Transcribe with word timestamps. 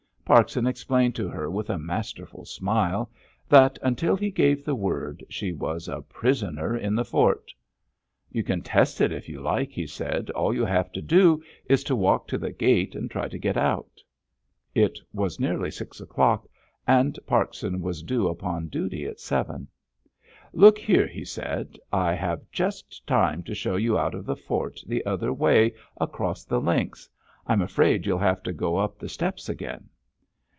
Parkson 0.23 0.65
explained 0.65 1.13
to 1.17 1.27
her 1.27 1.49
with 1.51 1.69
a 1.69 1.77
masterful 1.77 2.45
smile, 2.45 3.11
that, 3.49 3.77
until 3.81 4.15
he 4.15 4.31
gave 4.31 4.63
the 4.63 4.75
word, 4.75 5.25
she 5.27 5.51
was 5.51 5.89
a 5.89 6.03
prisoner 6.03 6.73
in 6.77 6.95
the 6.95 7.03
fort. 7.03 7.51
"You 8.31 8.41
can 8.41 8.61
test 8.61 9.01
it, 9.01 9.11
if 9.11 9.27
you 9.27 9.41
like," 9.41 9.71
he 9.71 9.85
said; 9.85 10.29
"all 10.29 10.53
you 10.53 10.63
have 10.63 10.89
to 10.93 11.01
do 11.01 11.43
is 11.65 11.83
to 11.83 11.97
walk 11.97 12.29
to 12.29 12.37
the 12.37 12.53
gate 12.53 12.95
and 12.95 13.11
try 13.11 13.27
to 13.27 13.37
get 13.37 13.57
out." 13.57 13.99
It 14.73 14.99
was 15.11 15.37
nearly 15.37 15.69
six 15.69 15.99
o'clock, 15.99 16.47
and 16.87 17.19
Parkson 17.27 17.81
was 17.81 18.01
due 18.01 18.29
upon 18.29 18.69
duty 18.69 19.03
at 19.07 19.19
seven. 19.19 19.67
"Look 20.53 20.77
here," 20.77 21.07
he 21.07 21.25
said, 21.25 21.77
"I 21.91 22.13
have 22.13 22.49
just 22.53 23.05
time 23.05 23.43
to 23.43 23.53
show 23.53 23.75
you 23.75 23.97
out 23.99 24.15
of 24.15 24.25
the 24.25 24.37
fort 24.37 24.79
the 24.87 25.05
other 25.05 25.33
way, 25.33 25.73
across 25.99 26.45
the 26.45 26.61
links. 26.61 27.09
I'm 27.47 27.61
afraid 27.61 28.05
you'll 28.05 28.17
have 28.19 28.41
to 28.43 28.53
go 28.53 28.77
up 28.77 28.97
the 28.97 29.09
steps 29.09 29.49
again." 29.49 29.89